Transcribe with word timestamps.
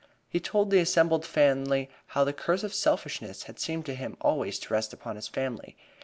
He 0.27 0.39
told 0.39 0.71
the 0.71 0.79
assembled 0.79 1.31
company 1.31 1.87
how 2.07 2.23
the 2.23 2.33
curse 2.33 2.63
of 2.63 2.73
selfishness 2.73 3.43
had 3.43 3.59
seemed 3.59 3.85
to 3.85 3.93
him 3.93 4.17
always 4.19 4.57
to 4.61 4.73
rest 4.73 4.93
upon 4.93 5.15
his 5.15 5.27
family. 5.27 5.77